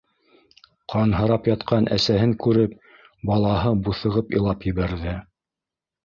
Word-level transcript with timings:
Ҡанһырап 0.91 1.49
ятҡан 1.49 1.89
әсәһен 1.97 2.33
күреп, 2.45 2.73
балаһы 3.31 3.73
буҫығып 3.89 4.33
илап 4.39 4.65
ебәрҙе. 4.71 5.15